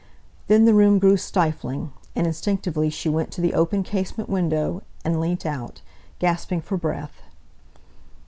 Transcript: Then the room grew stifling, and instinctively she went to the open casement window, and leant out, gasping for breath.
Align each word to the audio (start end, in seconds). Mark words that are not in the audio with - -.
Then 0.47 0.65
the 0.65 0.73
room 0.73 0.97
grew 0.97 1.15
stifling, 1.15 1.91
and 2.15 2.25
instinctively 2.25 2.89
she 2.89 3.07
went 3.07 3.29
to 3.33 3.39
the 3.39 3.53
open 3.53 3.83
casement 3.83 4.31
window, 4.31 4.81
and 5.05 5.19
leant 5.21 5.45
out, 5.45 5.81
gasping 6.17 6.61
for 6.61 6.75
breath. 6.75 7.21